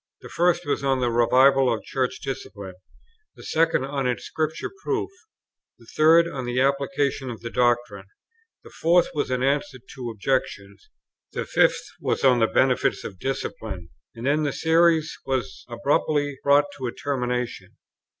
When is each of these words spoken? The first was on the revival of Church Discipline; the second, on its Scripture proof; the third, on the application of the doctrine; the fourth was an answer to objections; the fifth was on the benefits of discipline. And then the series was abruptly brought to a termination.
The 0.21 0.29
first 0.29 0.65
was 0.65 0.83
on 0.83 0.99
the 0.99 1.11
revival 1.11 1.71
of 1.71 1.83
Church 1.83 2.21
Discipline; 2.23 2.73
the 3.35 3.43
second, 3.43 3.83
on 3.85 4.07
its 4.07 4.23
Scripture 4.23 4.71
proof; 4.83 5.11
the 5.77 5.85
third, 5.95 6.27
on 6.27 6.45
the 6.45 6.59
application 6.59 7.29
of 7.29 7.41
the 7.41 7.51
doctrine; 7.51 8.07
the 8.63 8.71
fourth 8.71 9.09
was 9.13 9.29
an 9.29 9.43
answer 9.43 9.77
to 9.93 10.09
objections; 10.09 10.89
the 11.33 11.45
fifth 11.45 11.83
was 11.99 12.23
on 12.23 12.39
the 12.39 12.47
benefits 12.47 13.03
of 13.03 13.19
discipline. 13.19 13.89
And 14.15 14.25
then 14.25 14.41
the 14.41 14.53
series 14.53 15.15
was 15.27 15.65
abruptly 15.69 16.39
brought 16.43 16.65
to 16.79 16.87
a 16.87 16.91
termination. 16.91 17.77